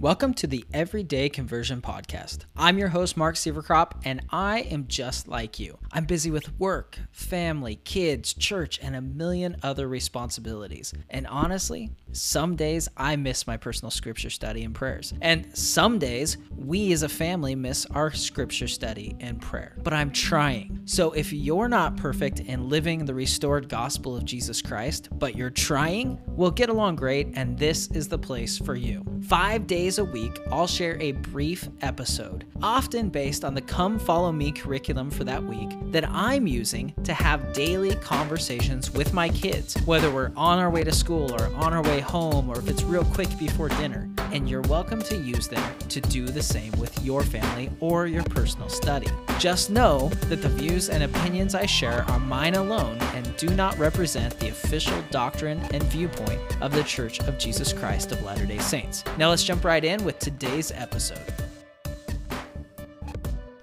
Welcome 0.00 0.32
to 0.36 0.46
the 0.46 0.64
Everyday 0.72 1.28
Conversion 1.28 1.82
Podcast. 1.82 2.46
I'm 2.56 2.78
your 2.78 2.88
host, 2.88 3.18
Mark 3.18 3.34
Severcrop, 3.34 4.00
and 4.02 4.22
I 4.30 4.60
am 4.60 4.86
just 4.86 5.28
like 5.28 5.58
you. 5.58 5.76
I'm 5.92 6.06
busy 6.06 6.30
with 6.30 6.58
work, 6.58 6.98
family, 7.12 7.76
kids, 7.84 8.32
church, 8.32 8.80
and 8.82 8.96
a 8.96 9.02
million 9.02 9.58
other 9.62 9.86
responsibilities. 9.86 10.94
And 11.10 11.26
honestly, 11.26 11.90
some 12.12 12.56
days 12.56 12.88
I 12.96 13.16
miss 13.16 13.46
my 13.46 13.58
personal 13.58 13.90
scripture 13.90 14.30
study 14.30 14.64
and 14.64 14.74
prayers. 14.74 15.12
And 15.20 15.54
some 15.54 15.98
days 15.98 16.38
we 16.56 16.94
as 16.94 17.02
a 17.02 17.08
family 17.08 17.54
miss 17.54 17.84
our 17.84 18.10
scripture 18.10 18.68
study 18.68 19.14
and 19.20 19.38
prayer. 19.38 19.76
But 19.82 19.92
I'm 19.92 20.12
trying. 20.12 20.80
So 20.86 21.12
if 21.12 21.30
you're 21.30 21.68
not 21.68 21.98
perfect 21.98 22.40
in 22.40 22.70
living 22.70 23.04
the 23.04 23.14
restored 23.14 23.68
gospel 23.68 24.16
of 24.16 24.24
Jesus 24.24 24.62
Christ, 24.62 25.10
but 25.12 25.36
you're 25.36 25.50
trying, 25.50 26.18
we'll 26.26 26.50
get 26.50 26.70
along 26.70 26.96
great, 26.96 27.28
and 27.34 27.58
this 27.58 27.88
is 27.88 28.08
the 28.08 28.18
place 28.18 28.56
for 28.56 28.74
you. 28.74 29.04
Five 29.28 29.66
days 29.66 29.89
a 29.98 30.04
week, 30.04 30.38
I'll 30.50 30.66
share 30.66 30.96
a 31.00 31.12
brief 31.12 31.68
episode, 31.80 32.44
often 32.62 33.08
based 33.08 33.44
on 33.44 33.54
the 33.54 33.60
Come 33.60 33.98
Follow 33.98 34.30
Me 34.30 34.52
curriculum 34.52 35.10
for 35.10 35.24
that 35.24 35.42
week 35.42 35.70
that 35.90 36.08
I'm 36.08 36.46
using 36.46 36.92
to 37.04 37.12
have 37.12 37.52
daily 37.52 37.94
conversations 37.96 38.90
with 38.90 39.12
my 39.12 39.28
kids, 39.28 39.74
whether 39.86 40.10
we're 40.10 40.32
on 40.36 40.58
our 40.58 40.70
way 40.70 40.84
to 40.84 40.92
school 40.92 41.32
or 41.32 41.46
on 41.54 41.72
our 41.72 41.82
way 41.82 42.00
home 42.00 42.48
or 42.48 42.58
if 42.58 42.68
it's 42.68 42.82
real 42.82 43.04
quick 43.06 43.28
before 43.38 43.68
dinner. 43.70 44.08
And 44.32 44.48
you're 44.48 44.62
welcome 44.62 45.02
to 45.02 45.16
use 45.16 45.48
them 45.48 45.76
to 45.88 46.00
do 46.00 46.26
the 46.26 46.42
same 46.42 46.70
with 46.78 47.04
your 47.04 47.24
family 47.24 47.68
or 47.80 48.06
your 48.06 48.22
personal 48.22 48.68
study. 48.68 49.08
Just 49.40 49.70
know 49.70 50.08
that 50.28 50.40
the 50.40 50.48
views 50.48 50.88
and 50.88 51.02
opinions 51.02 51.56
I 51.56 51.66
share 51.66 52.04
are 52.04 52.20
mine 52.20 52.54
alone 52.54 52.96
and 53.14 53.36
do 53.36 53.48
not 53.48 53.76
represent 53.76 54.38
the 54.38 54.48
official 54.50 55.02
doctrine 55.10 55.58
and 55.72 55.82
viewpoint 55.84 56.40
of 56.62 56.70
the 56.70 56.84
Church 56.84 57.18
of 57.20 57.38
Jesus 57.38 57.72
Christ 57.72 58.12
of 58.12 58.22
Latter 58.22 58.46
day 58.46 58.58
Saints. 58.58 59.02
Now 59.18 59.30
let's 59.30 59.42
jump 59.42 59.64
right 59.64 59.84
in 59.84 60.04
with 60.04 60.20
today's 60.20 60.70
episode. 60.70 61.18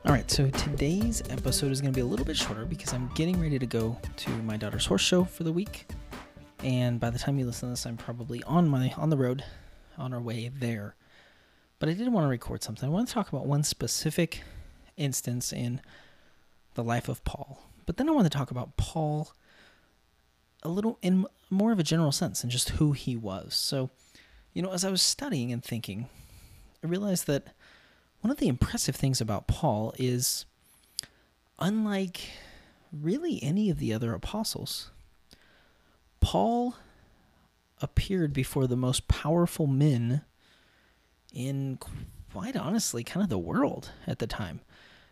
All 0.05 0.11
right, 0.11 0.29
so 0.29 0.49
today's 0.49 1.23
episode 1.29 1.71
is 1.71 1.79
going 1.79 1.93
to 1.93 1.97
be 1.97 2.01
a 2.01 2.05
little 2.05 2.25
bit 2.25 2.35
shorter 2.35 2.65
because 2.65 2.91
I'm 2.91 3.09
getting 3.15 3.39
ready 3.39 3.57
to 3.57 3.65
go 3.65 3.97
to 4.17 4.29
my 4.43 4.57
daughter's 4.57 4.85
horse 4.85 5.01
show 5.01 5.23
for 5.23 5.45
the 5.45 5.53
week. 5.53 5.85
And 6.61 6.99
by 6.99 7.09
the 7.09 7.19
time 7.19 7.39
you 7.39 7.45
listen 7.45 7.69
to 7.69 7.71
this, 7.71 7.85
I'm 7.85 7.95
probably 7.95 8.43
on 8.43 8.67
my 8.67 8.93
on 8.97 9.09
the 9.09 9.17
road 9.17 9.45
on 9.97 10.13
our 10.13 10.21
way 10.21 10.49
there. 10.53 10.95
But 11.79 11.89
I 11.89 11.93
did 11.93 12.11
want 12.11 12.25
to 12.25 12.29
record 12.29 12.63
something. 12.63 12.87
I 12.87 12.91
want 12.91 13.07
to 13.07 13.13
talk 13.13 13.29
about 13.29 13.45
one 13.45 13.63
specific 13.63 14.41
instance 14.95 15.53
in 15.53 15.81
the 16.73 16.83
life 16.83 17.07
of 17.07 17.23
Paul. 17.23 17.61
But 17.85 17.97
then 17.97 18.09
I 18.09 18.11
want 18.11 18.25
to 18.25 18.35
talk 18.35 18.51
about 18.51 18.77
Paul 18.77 19.31
a 20.63 20.69
little 20.69 20.97
in 21.01 21.25
more 21.49 21.71
of 21.71 21.79
a 21.79 21.83
general 21.83 22.11
sense 22.11 22.43
and 22.43 22.51
just 22.51 22.69
who 22.71 22.91
he 22.91 23.15
was. 23.15 23.53
So, 23.55 23.89
you 24.53 24.61
know, 24.61 24.71
as 24.71 24.83
I 24.83 24.89
was 24.89 25.01
studying 25.01 25.51
and 25.51 25.63
thinking, 25.63 26.09
I 26.83 26.87
realized 26.87 27.27
that 27.27 27.47
one 28.21 28.31
of 28.31 28.37
the 28.37 28.47
impressive 28.47 28.95
things 28.95 29.21
about 29.21 29.47
Paul 29.47 29.93
is 29.97 30.45
unlike 31.59 32.21
really 32.91 33.41
any 33.41 33.69
of 33.69 33.79
the 33.79 33.93
other 33.93 34.13
apostles, 34.13 34.91
Paul 36.19 36.75
appeared 37.81 38.33
before 38.33 38.67
the 38.67 38.75
most 38.75 39.07
powerful 39.07 39.67
men 39.67 40.21
in 41.33 41.77
quite 42.31 42.55
honestly 42.55 43.03
kind 43.03 43.23
of 43.23 43.29
the 43.29 43.37
world 43.37 43.91
at 44.05 44.19
the 44.19 44.27
time. 44.27 44.61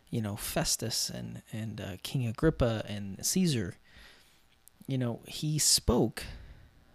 You 0.09 0.21
know, 0.21 0.35
Festus 0.35 1.09
and 1.09 1.41
and 1.51 1.81
uh, 1.81 1.97
King 2.03 2.27
Agrippa 2.27 2.85
and 2.87 3.23
Caesar. 3.25 3.75
You 4.87 4.97
know, 4.97 5.21
he 5.27 5.57
spoke 5.57 6.23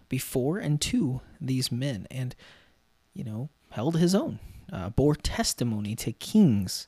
before 0.07 0.57
and 0.57 0.79
to 0.81 1.21
these 1.39 1.71
men, 1.71 2.07
and 2.09 2.35
you 3.13 3.23
know, 3.23 3.49
held 3.71 3.97
his 3.97 4.15
own, 4.15 4.39
uh, 4.71 4.89
bore 4.89 5.15
testimony 5.15 5.95
to 5.95 6.13
kings 6.13 6.87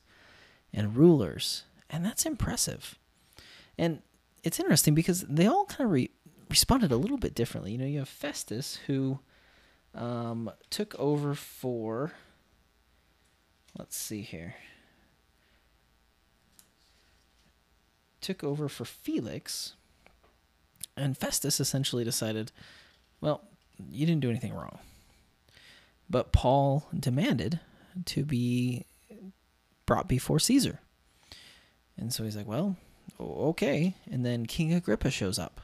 and 0.72 0.96
rulers, 0.96 1.64
and 1.90 2.04
that's 2.04 2.26
impressive. 2.26 2.98
And 3.76 4.02
it's 4.42 4.60
interesting 4.60 4.94
because 4.94 5.22
they 5.22 5.46
all 5.46 5.66
kind 5.66 5.86
of 5.86 5.92
re- 5.92 6.10
responded 6.48 6.92
a 6.92 6.96
little 6.96 7.18
bit 7.18 7.34
differently. 7.34 7.72
You 7.72 7.78
know, 7.78 7.84
you 7.84 7.98
have 7.98 8.08
Festus 8.08 8.78
who 8.86 9.18
um, 9.94 10.50
took 10.70 10.94
over 10.98 11.34
for. 11.34 12.12
Let's 13.78 13.96
see 13.96 14.22
here. 14.22 14.54
Took 18.20 18.42
over 18.42 18.68
for 18.68 18.84
Felix, 18.84 19.74
and 20.96 21.18
Festus 21.18 21.60
essentially 21.60 22.04
decided, 22.04 22.52
well, 23.20 23.42
you 23.90 24.06
didn't 24.06 24.22
do 24.22 24.30
anything 24.30 24.54
wrong. 24.54 24.78
But 26.08 26.32
Paul 26.32 26.86
demanded 26.98 27.60
to 28.06 28.24
be 28.24 28.86
brought 29.86 30.08
before 30.08 30.38
Caesar. 30.38 30.80
And 31.96 32.12
so 32.12 32.24
he's 32.24 32.36
like, 32.36 32.46
well, 32.46 32.76
okay. 33.20 33.94
And 34.10 34.24
then 34.24 34.46
King 34.46 34.72
Agrippa 34.72 35.10
shows 35.10 35.38
up. 35.38 35.60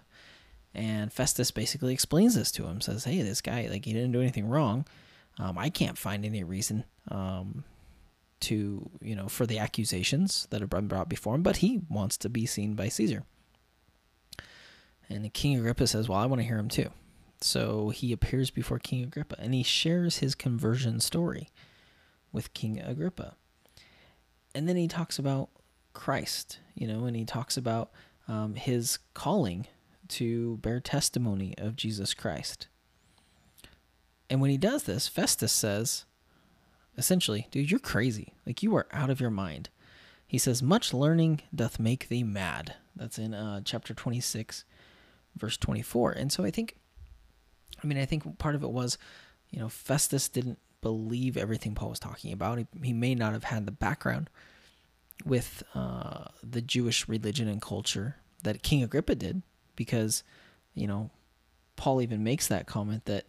And 0.75 1.13
Festus 1.13 1.51
basically 1.51 1.93
explains 1.93 2.35
this 2.35 2.53
to 2.53 2.67
him, 2.67 2.81
says, 2.81 3.05
hey, 3.05 3.23
this 3.23 3.41
guy, 3.41 3.67
like, 3.71 3.85
he 3.85 3.93
didn't 3.93 4.13
do 4.13 4.21
anything 4.21 4.49
wrong. 4.49 4.87
Um, 5.39 5.59
I 5.59 5.69
can't 5.69 5.99
find 5.99 6.25
any 6.25 6.45
reason 6.45 6.85
um, 7.09 7.65
to, 8.41 8.89
you 9.01 9.17
know, 9.17 9.29
for 9.29 9.47
the 9.47 9.59
accusations 9.59 10.47
that 10.51 10.61
have 10.61 10.71
been 10.71 10.87
brought 10.87 11.09
before 11.09 11.35
him, 11.35 11.43
but 11.43 11.59
he 11.59 11.81
wants 11.89 12.17
to 12.19 12.29
be 12.29 12.47
seen 12.47 12.75
by 12.75 12.89
Caesar. 12.89 13.25
And 15.09 15.33
King 15.33 15.59
Agrippa 15.59 15.89
says, 15.89 16.09
well, 16.09 16.19
I 16.19 16.27
want 16.27 16.41
to 16.41 16.47
hear 16.47 16.59
him 16.59 16.69
too. 16.69 16.91
So 17.41 17.89
he 17.89 18.13
appears 18.13 18.51
before 18.51 18.79
King 18.79 19.03
Agrippa 19.03 19.37
and 19.41 19.55
he 19.55 19.63
shares 19.63 20.19
his 20.19 20.35
conversion 20.35 21.01
story 21.01 21.49
with 22.33 22.55
King 22.55 22.79
Agrippa. 22.81 23.35
And 24.55 24.69
then 24.69 24.77
he 24.77 24.87
talks 24.87 25.19
about 25.19 25.49
Christ, 25.95 26.61
you 26.75 26.87
know, 26.87 27.07
and 27.07 27.17
he 27.17 27.25
talks 27.25 27.57
about 27.57 27.91
um, 28.29 28.55
his 28.55 28.99
calling 29.15 29.67
to 30.11 30.59
bear 30.59 30.81
testimony 30.81 31.55
of 31.59 31.77
Jesus 31.77 32.15
Christ. 32.15 32.69
And 34.29 34.41
when 34.41 34.51
he 34.51 34.59
does 34.59 34.85
this, 34.85 35.09
Festus 35.09 35.53
says, 35.53 36.05
essentially, 36.97 37.49
dude, 37.51 37.71
you're 37.71 37.81
crazy. 37.81 38.35
Like, 38.47 38.63
you 38.63 38.75
are 38.77 38.87
out 38.93 39.11
of 39.11 39.21
your 39.21 39.31
mind. 39.31 39.71
He 40.27 40.39
says, 40.39 40.63
Much 40.63 40.95
learning 40.95 41.41
doth 41.53 41.81
make 41.81 42.09
thee 42.09 42.23
mad. 42.23 42.75
That's 42.95 43.19
in 43.19 43.35
uh, 43.35 43.63
chapter 43.65 43.93
26, 43.95 44.65
verse 45.37 45.57
24. 45.57 46.13
And 46.13 46.31
so 46.31 46.45
I 46.45 46.51
think, 46.53 46.77
I 47.83 47.87
mean, 47.87 47.99
I 47.99 48.05
think 48.05 48.39
part 48.39 48.55
of 48.55 48.63
it 48.63 48.71
was, 48.71 48.97
you 49.51 49.59
know, 49.59 49.69
Festus 49.69 50.29
didn't 50.29 50.59
believe 50.83 51.37
everything 51.37 51.75
Paul 51.75 51.91
was 51.91 51.99
talking 51.99 52.33
about. 52.33 52.59
He, 52.59 52.67
he 52.83 52.93
may 52.93 53.17
not 53.17 53.33
have 53.33 53.45
had 53.45 53.67
the 53.67 53.73
background 53.73 54.31
with 55.25 55.63
uh, 55.75 56.27
the 56.43 56.63
Jewish 56.63 57.09
religion 57.09 57.49
and 57.49 57.61
culture 57.61 58.17
that 58.43 58.63
King 58.63 58.83
Agrippa 58.83 59.17
did 59.17 59.43
because 59.77 60.23
you 60.75 60.87
know 60.87 61.11
Paul 61.77 62.03
even 62.03 62.23
makes 62.23 62.47
that 62.49 62.67
comment 62.67 63.05
that 63.07 63.27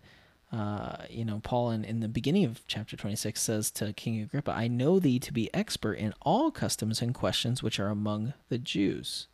uh, 0.51 1.05
you 1.09 1.25
know 1.25 1.39
Paul 1.43 1.71
in, 1.71 1.83
in 1.83 1.99
the 1.99 2.07
beginning 2.07 2.45
of 2.45 2.65
chapter 2.67 2.95
26 2.95 3.39
says 3.41 3.71
to 3.71 3.93
King 3.93 4.21
Agrippa 4.21 4.51
I 4.51 4.67
know 4.67 4.99
thee 4.99 5.19
to 5.19 5.33
be 5.33 5.53
expert 5.53 5.93
in 5.93 6.13
all 6.21 6.51
customs 6.51 7.01
and 7.01 7.13
questions 7.13 7.63
which 7.63 7.79
are 7.79 7.87
among 7.87 8.33
the 8.49 8.57
Jews. 8.57 9.27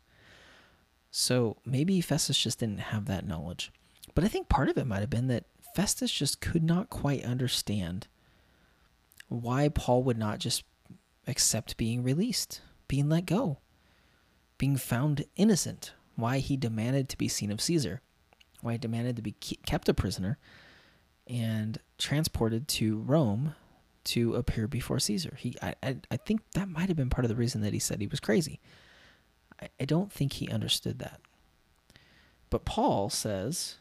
So 1.10 1.56
maybe 1.64 2.00
Festus 2.00 2.38
just 2.38 2.60
didn't 2.60 2.80
have 2.80 3.06
that 3.06 3.26
knowledge. 3.26 3.72
But 4.14 4.24
I 4.24 4.28
think 4.28 4.48
part 4.48 4.68
of 4.68 4.76
it 4.76 4.86
might 4.86 5.00
have 5.00 5.10
been 5.10 5.28
that 5.28 5.44
Festus 5.74 6.12
just 6.12 6.40
could 6.40 6.62
not 6.62 6.90
quite 6.90 7.24
understand 7.24 8.08
why 9.28 9.68
Paul 9.68 10.02
would 10.02 10.18
not 10.18 10.38
just 10.38 10.64
accept 11.26 11.76
being 11.76 12.02
released 12.02 12.62
being 12.88 13.08
let 13.08 13.26
go 13.26 13.58
being 14.56 14.76
found 14.76 15.24
innocent 15.36 15.92
why 16.18 16.38
he 16.38 16.56
demanded 16.56 17.08
to 17.08 17.16
be 17.16 17.28
seen 17.28 17.52
of 17.52 17.60
Caesar, 17.60 18.00
why 18.60 18.72
he 18.72 18.78
demanded 18.78 19.14
to 19.14 19.22
be 19.22 19.30
kept 19.30 19.88
a 19.88 19.94
prisoner 19.94 20.36
and 21.28 21.78
transported 21.96 22.66
to 22.66 22.98
Rome 22.98 23.54
to 24.02 24.34
appear 24.34 24.66
before 24.66 24.98
Caesar. 24.98 25.36
He, 25.38 25.54
I, 25.62 25.76
I, 25.80 25.96
I 26.10 26.16
think 26.16 26.40
that 26.54 26.68
might 26.68 26.88
have 26.88 26.96
been 26.96 27.08
part 27.08 27.24
of 27.24 27.28
the 27.28 27.36
reason 27.36 27.60
that 27.60 27.72
he 27.72 27.78
said 27.78 28.00
he 28.00 28.08
was 28.08 28.18
crazy. 28.18 28.58
I, 29.62 29.68
I 29.80 29.84
don't 29.84 30.12
think 30.12 30.32
he 30.32 30.48
understood 30.48 30.98
that. 30.98 31.20
But 32.50 32.64
Paul 32.64 33.10
says, 33.10 33.76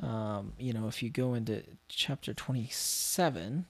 um, 0.00 0.54
you 0.58 0.72
know, 0.72 0.88
if 0.88 1.02
you 1.02 1.10
go 1.10 1.34
into 1.34 1.64
chapter 1.88 2.32
27, 2.32 3.66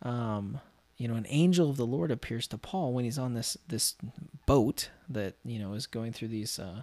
um, 0.00 0.60
you 0.96 1.08
know, 1.08 1.14
an 1.14 1.26
angel 1.28 1.68
of 1.68 1.76
the 1.76 1.86
Lord 1.86 2.10
appears 2.10 2.46
to 2.48 2.58
Paul 2.58 2.92
when 2.92 3.04
he's 3.04 3.18
on 3.18 3.34
this 3.34 3.56
this 3.68 3.96
boat 4.46 4.90
that 5.08 5.34
you 5.44 5.58
know 5.58 5.74
is 5.74 5.86
going 5.86 6.12
through 6.12 6.28
these 6.28 6.58
uh, 6.58 6.82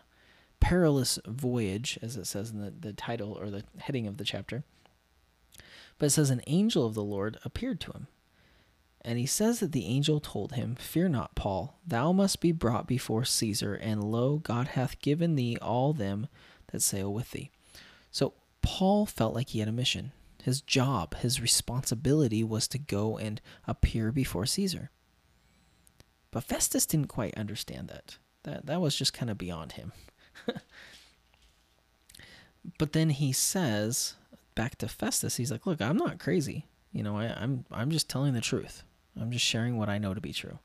perilous 0.60 1.20
voyage, 1.26 1.98
as 2.02 2.16
it 2.16 2.26
says 2.26 2.52
in 2.52 2.62
the 2.62 2.72
the 2.72 2.94
title 2.94 3.34
or 3.34 3.50
the 3.50 3.64
heading 3.80 4.08
of 4.08 4.18
the 4.18 4.24
chapter. 4.24 4.64
But 5.98 6.08
it 6.08 6.12
says 6.12 6.30
an 6.30 6.42
angel 6.48 6.86
of 6.86 6.94
the 6.94 7.04
Lord 7.04 7.40
appeared 7.44 7.80
to 7.82 7.92
him, 7.92 8.08
and 9.02 9.18
he 9.18 9.26
says 9.26 9.60
that 9.60 9.72
the 9.72 9.86
angel 9.86 10.20
told 10.20 10.54
him, 10.54 10.76
"Fear 10.76 11.10
not, 11.10 11.36
Paul; 11.36 11.80
thou 11.86 12.12
must 12.12 12.40
be 12.40 12.52
brought 12.52 12.88
before 12.88 13.26
Caesar, 13.26 13.74
and 13.74 14.04
lo, 14.04 14.38
God 14.38 14.70
hath 14.70 15.00
given 15.00 15.36
thee 15.36 15.58
all 15.60 15.92
them 15.92 16.28
that 16.72 16.84
sail 16.84 17.12
with 17.12 17.32
thee." 17.32 17.50
So 18.12 18.34
Paul 18.62 19.08
felt 19.08 19.34
like 19.34 19.50
he 19.50 19.60
had 19.60 19.68
a 19.68 19.72
mission 19.72 20.12
His 20.44 20.60
job, 20.60 21.16
his 21.16 21.40
responsibility 21.40 22.44
was 22.44 22.68
to 22.68 22.78
go 22.78 23.18
and 23.18 23.40
appear 23.66 24.12
before 24.12 24.46
Caesar. 24.46 24.92
But 26.32 26.44
Festus 26.44 26.86
didn't 26.86 27.08
quite 27.08 27.38
understand 27.38 27.88
that. 27.88 28.18
That 28.44 28.66
that 28.66 28.82
was 28.82 28.98
just 28.98 29.14
kind 29.14 29.30
of 29.30 29.38
beyond 29.38 29.74
him. 29.74 29.94
but 32.78 32.92
then 32.92 33.12
he 33.12 33.32
says 33.32 34.16
back 34.54 34.78
to 34.80 34.90
Festus, 34.90 35.38
he's 35.38 35.50
like, 35.50 35.66
"Look, 35.66 35.82
I'm 35.82 35.96
not 35.96 36.20
crazy. 36.20 36.66
You 36.92 37.04
know, 37.04 37.18
I, 37.18 37.28
I'm 37.28 37.64
I'm 37.72 37.90
just 37.90 38.10
telling 38.10 38.34
the 38.34 38.42
truth. 38.42 38.84
I'm 39.18 39.32
just 39.32 39.46
sharing 39.46 39.78
what 39.78 39.88
I 39.88 39.98
know 39.98 40.14
to 40.14 40.20
be 40.20 40.34
true." 40.34 40.60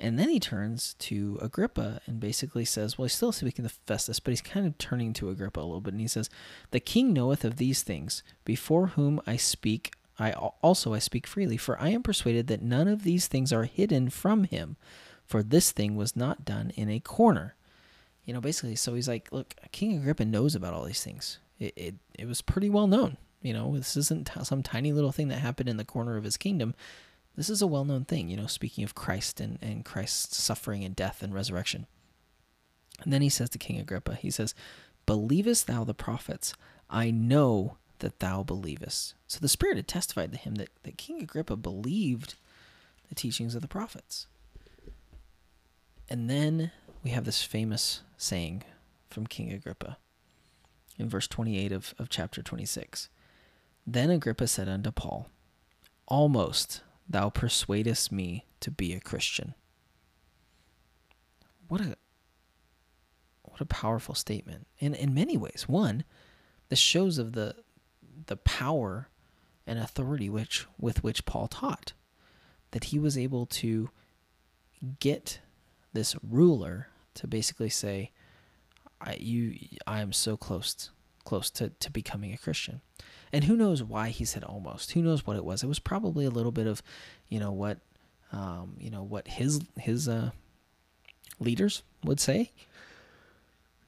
And 0.00 0.18
then 0.18 0.30
he 0.30 0.40
turns 0.40 0.94
to 0.94 1.38
Agrippa 1.42 2.00
and 2.06 2.18
basically 2.18 2.64
says, 2.64 2.96
well, 2.96 3.04
he's 3.04 3.12
still 3.12 3.32
speaking 3.32 3.64
to 3.64 3.74
Festus, 3.86 4.18
but 4.18 4.30
he's 4.30 4.40
kind 4.40 4.66
of 4.66 4.78
turning 4.78 5.12
to 5.14 5.28
Agrippa 5.28 5.60
a 5.60 5.62
little 5.62 5.80
bit. 5.80 5.92
And 5.92 6.00
he 6.00 6.08
says, 6.08 6.30
The 6.70 6.80
king 6.80 7.12
knoweth 7.12 7.44
of 7.44 7.56
these 7.56 7.82
things, 7.82 8.22
before 8.44 8.88
whom 8.88 9.20
I 9.26 9.36
speak, 9.36 9.92
I 10.18 10.32
also 10.32 10.94
I 10.94 10.98
speak 10.98 11.26
freely, 11.26 11.56
for 11.56 11.80
I 11.80 11.90
am 11.90 12.02
persuaded 12.02 12.46
that 12.46 12.62
none 12.62 12.88
of 12.88 13.04
these 13.04 13.26
things 13.26 13.52
are 13.52 13.64
hidden 13.64 14.10
from 14.10 14.44
him, 14.44 14.76
for 15.24 15.42
this 15.42 15.70
thing 15.70 15.96
was 15.96 16.16
not 16.16 16.44
done 16.44 16.72
in 16.76 16.88
a 16.88 17.00
corner. 17.00 17.54
You 18.24 18.34
know, 18.34 18.40
basically, 18.40 18.76
so 18.76 18.94
he's 18.94 19.08
like, 19.08 19.30
Look, 19.32 19.54
King 19.70 19.98
Agrippa 19.98 20.24
knows 20.24 20.54
about 20.54 20.72
all 20.72 20.84
these 20.84 21.04
things. 21.04 21.38
It, 21.58 21.74
it, 21.76 21.94
it 22.18 22.26
was 22.26 22.40
pretty 22.40 22.70
well 22.70 22.86
known. 22.86 23.18
You 23.42 23.52
know, 23.52 23.76
this 23.76 23.96
isn't 23.96 24.30
some 24.44 24.62
tiny 24.62 24.92
little 24.92 25.12
thing 25.12 25.28
that 25.28 25.38
happened 25.38 25.68
in 25.68 25.76
the 25.76 25.84
corner 25.84 26.16
of 26.16 26.24
his 26.24 26.36
kingdom. 26.36 26.74
This 27.40 27.48
is 27.48 27.62
a 27.62 27.66
well 27.66 27.86
known 27.86 28.04
thing, 28.04 28.28
you 28.28 28.36
know, 28.36 28.46
speaking 28.46 28.84
of 28.84 28.94
Christ 28.94 29.40
and, 29.40 29.58
and 29.62 29.82
Christ's 29.82 30.42
suffering 30.42 30.84
and 30.84 30.94
death 30.94 31.22
and 31.22 31.32
resurrection. 31.32 31.86
And 33.02 33.14
then 33.14 33.22
he 33.22 33.30
says 33.30 33.48
to 33.48 33.58
King 33.58 33.80
Agrippa, 33.80 34.16
he 34.16 34.30
says, 34.30 34.54
Believest 35.06 35.66
thou 35.66 35.82
the 35.82 35.94
prophets? 35.94 36.52
I 36.90 37.10
know 37.10 37.78
that 38.00 38.18
thou 38.18 38.42
believest. 38.42 39.14
So 39.26 39.38
the 39.40 39.48
Spirit 39.48 39.78
had 39.78 39.88
testified 39.88 40.32
to 40.32 40.38
him 40.38 40.56
that, 40.56 40.68
that 40.82 40.98
King 40.98 41.22
Agrippa 41.22 41.56
believed 41.56 42.34
the 43.08 43.14
teachings 43.14 43.54
of 43.54 43.62
the 43.62 43.68
prophets. 43.68 44.26
And 46.10 46.28
then 46.28 46.72
we 47.02 47.08
have 47.08 47.24
this 47.24 47.42
famous 47.42 48.02
saying 48.18 48.64
from 49.08 49.26
King 49.26 49.50
Agrippa 49.50 49.96
in 50.98 51.08
verse 51.08 51.26
28 51.26 51.72
of, 51.72 51.94
of 51.98 52.10
chapter 52.10 52.42
26. 52.42 53.08
Then 53.86 54.10
Agrippa 54.10 54.46
said 54.46 54.68
unto 54.68 54.90
Paul, 54.90 55.30
Almost 56.06 56.82
thou 57.10 57.28
persuadest 57.28 58.12
me 58.12 58.46
to 58.60 58.70
be 58.70 58.94
a 58.94 59.00
Christian. 59.00 59.54
What 61.68 61.80
a 61.80 61.96
what 63.42 63.60
a 63.60 63.66
powerful 63.66 64.14
statement. 64.14 64.66
In 64.78 64.94
in 64.94 65.12
many 65.12 65.36
ways. 65.36 65.64
One, 65.66 66.04
this 66.68 66.78
shows 66.78 67.18
of 67.18 67.32
the 67.32 67.56
the 68.26 68.36
power 68.36 69.08
and 69.66 69.78
authority 69.78 70.30
which 70.30 70.66
with 70.78 71.02
which 71.02 71.26
Paul 71.26 71.48
taught. 71.48 71.92
That 72.70 72.84
he 72.84 72.98
was 73.00 73.18
able 73.18 73.46
to 73.46 73.90
get 75.00 75.40
this 75.92 76.14
ruler 76.22 76.88
to 77.14 77.26
basically 77.26 77.68
say, 77.68 78.12
I 79.00 79.14
you 79.14 79.58
I 79.86 80.00
am 80.00 80.12
so 80.12 80.36
close 80.36 80.90
close 81.24 81.50
to, 81.50 81.70
to 81.70 81.90
becoming 81.90 82.32
a 82.32 82.38
Christian. 82.38 82.80
And 83.32 83.44
who 83.44 83.56
knows 83.56 83.82
why 83.82 84.08
he 84.08 84.24
said 84.24 84.42
almost? 84.42 84.92
Who 84.92 85.02
knows 85.02 85.26
what 85.26 85.36
it 85.36 85.44
was? 85.44 85.62
It 85.62 85.68
was 85.68 85.78
probably 85.78 86.24
a 86.24 86.30
little 86.30 86.52
bit 86.52 86.66
of, 86.66 86.82
you 87.28 87.38
know, 87.38 87.52
what, 87.52 87.78
um, 88.32 88.76
you 88.78 88.90
know, 88.90 89.02
what 89.02 89.28
his 89.28 89.60
his 89.76 90.08
uh, 90.08 90.30
leaders 91.38 91.82
would 92.04 92.20
say. 92.20 92.50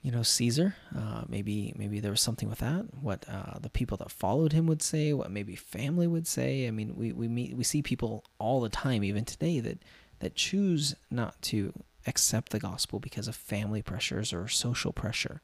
You 0.02 0.10
know, 0.10 0.22
Caesar. 0.22 0.74
Uh, 0.96 1.22
maybe 1.28 1.72
maybe 1.76 2.00
there 2.00 2.10
was 2.10 2.20
something 2.20 2.48
with 2.48 2.58
that. 2.58 2.86
What 3.00 3.24
uh, 3.28 3.58
the 3.60 3.70
people 3.70 3.96
that 3.98 4.10
followed 4.10 4.52
him 4.52 4.66
would 4.66 4.82
say. 4.82 5.12
What 5.12 5.30
maybe 5.30 5.54
family 5.56 6.06
would 6.06 6.26
say. 6.26 6.66
I 6.66 6.70
mean, 6.70 6.94
we 6.96 7.12
we 7.12 7.28
meet 7.28 7.56
we 7.56 7.64
see 7.64 7.82
people 7.82 8.24
all 8.38 8.60
the 8.60 8.68
time, 8.68 9.04
even 9.04 9.24
today, 9.24 9.60
that 9.60 9.78
that 10.20 10.34
choose 10.34 10.94
not 11.10 11.40
to 11.42 11.72
accept 12.06 12.50
the 12.50 12.58
gospel 12.58 12.98
because 12.98 13.28
of 13.28 13.36
family 13.36 13.82
pressures 13.82 14.32
or 14.32 14.48
social 14.48 14.92
pressure. 14.92 15.40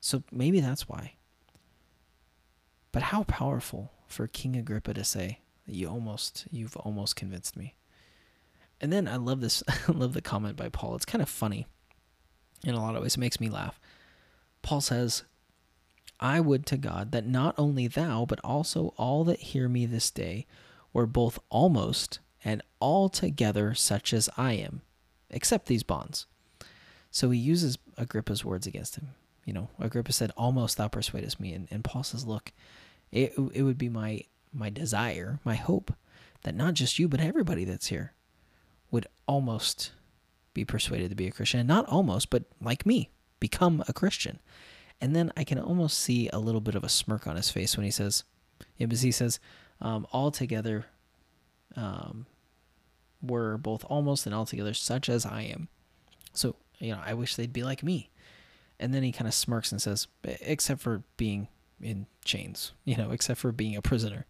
So 0.00 0.22
maybe 0.32 0.60
that's 0.60 0.88
why. 0.88 1.14
But 2.92 3.02
how 3.02 3.24
powerful 3.24 3.92
for 4.06 4.26
King 4.26 4.56
Agrippa 4.56 4.94
to 4.94 5.04
say 5.04 5.40
that 5.66 5.74
you 5.74 5.88
almost 5.88 6.46
you've 6.50 6.76
almost 6.76 7.16
convinced 7.16 7.56
me. 7.56 7.74
And 8.80 8.92
then 8.92 9.06
I 9.06 9.16
love 9.16 9.40
this 9.40 9.62
I 9.68 9.92
love 9.92 10.14
the 10.14 10.22
comment 10.22 10.56
by 10.56 10.68
Paul. 10.68 10.96
It's 10.96 11.04
kind 11.04 11.22
of 11.22 11.28
funny 11.28 11.66
in 12.64 12.74
a 12.74 12.80
lot 12.80 12.96
of 12.96 13.02
ways. 13.02 13.14
It 13.16 13.20
makes 13.20 13.40
me 13.40 13.48
laugh. 13.48 13.80
Paul 14.62 14.80
says, 14.80 15.24
I 16.18 16.40
would 16.40 16.66
to 16.66 16.76
God 16.76 17.12
that 17.12 17.26
not 17.26 17.54
only 17.56 17.86
thou, 17.86 18.26
but 18.26 18.40
also 18.44 18.92
all 18.98 19.24
that 19.24 19.40
hear 19.40 19.68
me 19.68 19.86
this 19.86 20.10
day 20.10 20.46
were 20.92 21.06
both 21.06 21.38
almost 21.48 22.18
and 22.44 22.62
altogether 22.80 23.74
such 23.74 24.12
as 24.12 24.28
I 24.36 24.52
am, 24.52 24.82
except 25.30 25.66
these 25.66 25.82
bonds. 25.82 26.26
So 27.10 27.30
he 27.30 27.38
uses 27.38 27.78
Agrippa's 27.96 28.44
words 28.44 28.66
against 28.66 28.96
him. 28.96 29.08
You 29.44 29.52
know, 29.52 29.68
Agrippa 29.78 30.12
said, 30.12 30.32
Almost 30.36 30.76
thou 30.76 30.88
persuadest 30.88 31.40
me. 31.40 31.52
And, 31.52 31.68
and 31.70 31.84
Paul 31.84 32.02
says, 32.02 32.26
Look, 32.26 32.52
it, 33.10 33.34
it 33.52 33.62
would 33.62 33.78
be 33.78 33.88
my 33.88 34.24
my 34.52 34.70
desire, 34.70 35.38
my 35.44 35.54
hope, 35.54 35.92
that 36.42 36.54
not 36.54 36.74
just 36.74 36.98
you, 36.98 37.08
but 37.08 37.20
everybody 37.20 37.64
that's 37.64 37.86
here 37.86 38.12
would 38.90 39.06
almost 39.26 39.92
be 40.54 40.64
persuaded 40.64 41.10
to 41.10 41.16
be 41.16 41.28
a 41.28 41.30
Christian. 41.30 41.60
And 41.60 41.68
not 41.68 41.86
almost, 41.86 42.30
but 42.30 42.44
like 42.60 42.84
me, 42.84 43.10
become 43.38 43.84
a 43.86 43.92
Christian. 43.92 44.40
And 45.00 45.14
then 45.14 45.32
I 45.36 45.44
can 45.44 45.58
almost 45.58 45.98
see 45.98 46.28
a 46.32 46.38
little 46.38 46.60
bit 46.60 46.74
of 46.74 46.84
a 46.84 46.88
smirk 46.88 47.26
on 47.26 47.36
his 47.36 47.50
face 47.50 47.76
when 47.76 47.84
he 47.84 47.90
says, 47.90 48.24
because 48.78 49.02
he 49.02 49.12
says, 49.12 49.38
um, 49.80 50.06
altogether 50.12 50.86
um, 51.76 52.26
were 53.22 53.56
both 53.56 53.84
almost 53.84 54.26
and 54.26 54.34
altogether 54.34 54.74
such 54.74 55.08
as 55.08 55.24
I 55.24 55.42
am. 55.42 55.68
So, 56.32 56.56
you 56.78 56.92
know, 56.92 57.00
I 57.04 57.14
wish 57.14 57.36
they'd 57.36 57.52
be 57.52 57.62
like 57.62 57.82
me. 57.82 58.10
And 58.80 58.94
then 58.94 59.02
he 59.02 59.12
kind 59.12 59.28
of 59.28 59.34
smirks 59.34 59.70
and 59.70 59.80
says, 59.80 60.08
except 60.24 60.80
for 60.80 61.02
being 61.18 61.48
in 61.82 62.06
chains, 62.24 62.72
you 62.84 62.96
know, 62.96 63.10
except 63.10 63.38
for 63.38 63.52
being 63.52 63.76
a 63.76 63.82
prisoner. 63.82 64.26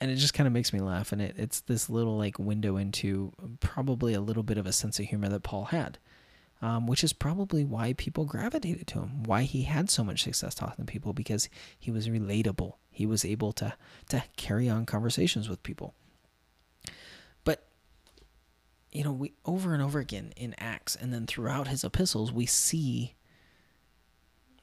And 0.00 0.10
it 0.10 0.16
just 0.16 0.34
kind 0.34 0.46
of 0.46 0.52
makes 0.52 0.72
me 0.72 0.80
laugh. 0.80 1.12
And 1.12 1.20
it, 1.20 1.34
it's 1.38 1.60
this 1.60 1.88
little 1.90 2.16
like 2.16 2.38
window 2.38 2.76
into 2.76 3.32
probably 3.60 4.14
a 4.14 4.20
little 4.20 4.42
bit 4.42 4.58
of 4.58 4.66
a 4.66 4.72
sense 4.72 4.98
of 4.98 5.06
humor 5.06 5.28
that 5.30 5.42
Paul 5.42 5.64
had, 5.66 5.98
um, 6.60 6.86
which 6.86 7.02
is 7.02 7.14
probably 7.14 7.64
why 7.64 7.94
people 7.94 8.26
gravitated 8.26 8.86
to 8.88 9.00
him, 9.00 9.22
why 9.24 9.42
he 9.42 9.62
had 9.62 9.90
so 9.90 10.04
much 10.04 10.22
success 10.22 10.54
talking 10.54 10.84
to 10.84 10.92
people, 10.92 11.12
because 11.14 11.48
he 11.78 11.90
was 11.90 12.08
relatable. 12.08 12.74
He 12.90 13.06
was 13.06 13.24
able 13.24 13.52
to, 13.54 13.74
to 14.10 14.24
carry 14.36 14.68
on 14.68 14.84
conversations 14.84 15.48
with 15.48 15.62
people. 15.62 15.94
But 17.44 17.66
you 18.92 19.04
know, 19.04 19.12
we 19.12 19.32
over 19.46 19.72
and 19.72 19.82
over 19.82 20.00
again 20.00 20.32
in 20.36 20.54
Acts 20.58 20.96
and 20.96 21.14
then 21.14 21.26
throughout 21.26 21.68
his 21.68 21.82
epistles, 21.84 22.32
we 22.32 22.44
see 22.44 23.14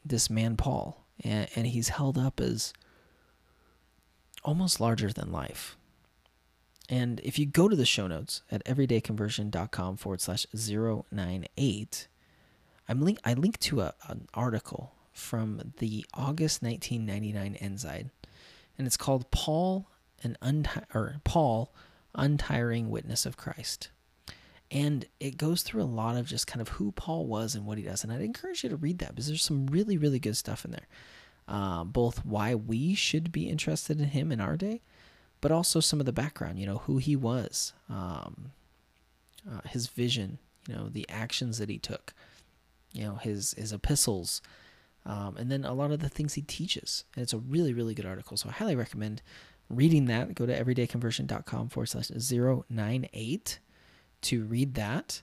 this 0.09 0.29
man 0.29 0.57
Paul, 0.57 1.05
and, 1.23 1.47
and 1.55 1.67
he's 1.67 1.89
held 1.89 2.17
up 2.17 2.39
as 2.39 2.73
almost 4.43 4.79
larger 4.79 5.11
than 5.11 5.31
life. 5.31 5.77
And 6.89 7.19
if 7.21 7.37
you 7.37 7.45
go 7.45 7.67
to 7.67 7.75
the 7.75 7.85
show 7.85 8.07
notes 8.07 8.41
at 8.49 8.63
everydayconversion.com 8.65 9.97
forward 9.97 10.21
slash 10.21 10.45
098, 10.53 12.07
I'm 12.87 13.01
link, 13.01 13.19
I 13.25 13.33
linked 13.33 13.61
to 13.61 13.81
a, 13.81 13.93
an 14.07 14.27
article 14.33 14.93
from 15.11 15.73
the 15.79 16.05
August 16.13 16.63
1999 16.63 17.55
Ensign, 17.55 18.11
and 18.77 18.87
it's 18.87 18.95
called 18.95 19.29
Paul, 19.31 19.89
an 20.23 20.37
unti- 20.41 20.85
or 20.95 21.17
Paul, 21.23 21.73
Untiring 22.15 22.89
Witness 22.89 23.25
of 23.25 23.35
Christ. 23.35 23.89
And 24.69 25.05
it 25.19 25.37
goes 25.37 25.61
through 25.63 25.83
a 25.83 25.85
lot 25.85 26.17
of 26.17 26.25
just 26.25 26.47
kind 26.47 26.61
of 26.61 26.69
who 26.69 26.91
Paul 26.91 27.25
was 27.25 27.55
and 27.55 27.65
what 27.65 27.77
he 27.77 27.83
does. 27.83 28.03
And 28.03 28.11
I'd 28.11 28.21
encourage 28.21 28.63
you 28.63 28.69
to 28.69 28.75
read 28.75 28.99
that 28.99 29.09
because 29.09 29.27
there's 29.27 29.43
some 29.43 29.67
really, 29.67 29.97
really 29.97 30.19
good 30.19 30.35
stuff 30.35 30.65
in 30.65 30.71
there. 30.71 30.87
Uh, 31.47 31.85
both 31.85 32.25
why 32.25 32.53
we 32.53 32.93
should 32.93 33.31
be 33.31 33.47
interested 33.47 33.99
in 33.99 34.07
him 34.07 34.31
in 34.33 34.41
our 34.41 34.57
day, 34.57 34.81
but 35.39 35.51
also 35.51 35.79
some 35.79 36.01
of 36.01 36.05
the 36.05 36.11
background, 36.11 36.59
you 36.59 36.65
know, 36.65 36.79
who 36.79 36.97
he 36.97 37.15
was, 37.15 37.71
um, 37.89 38.51
uh, 39.49 39.61
his 39.69 39.87
vision, 39.87 40.39
you 40.67 40.75
know, 40.75 40.89
the 40.89 41.07
actions 41.07 41.57
that 41.57 41.69
he 41.69 41.77
took, 41.77 42.13
you 42.91 43.05
know, 43.05 43.15
his, 43.15 43.53
his 43.53 43.71
epistles, 43.71 44.41
um, 45.05 45.37
and 45.37 45.49
then 45.49 45.63
a 45.63 45.73
lot 45.73 45.91
of 45.91 46.01
the 46.01 46.09
things 46.09 46.33
he 46.33 46.41
teaches. 46.41 47.05
And 47.15 47.23
it's 47.23 47.31
a 47.31 47.37
really, 47.37 47.73
really 47.73 47.93
good 47.93 48.05
article. 48.05 48.35
So 48.35 48.49
I 48.49 48.51
highly 48.51 48.75
recommend 48.75 49.21
reading 49.69 50.05
that. 50.05 50.35
Go 50.35 50.45
to 50.45 50.63
everydayconversion.com 50.63 51.69
forward 51.69 51.87
slash 51.87 52.09
098 52.09 53.59
to 54.23 54.43
read 54.45 54.75
that. 54.75 55.21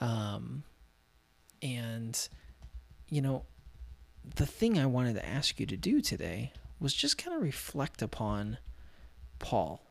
Um, 0.00 0.64
and, 1.60 2.28
you 3.08 3.22
know, 3.22 3.44
the 4.36 4.46
thing 4.46 4.78
I 4.78 4.86
wanted 4.86 5.14
to 5.14 5.26
ask 5.26 5.60
you 5.60 5.66
to 5.66 5.76
do 5.76 6.00
today 6.00 6.52
was 6.80 6.94
just 6.94 7.18
kind 7.18 7.36
of 7.36 7.42
reflect 7.42 8.02
upon 8.02 8.58
Paul. 9.38 9.82